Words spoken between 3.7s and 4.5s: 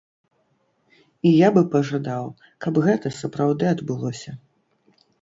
адбылося.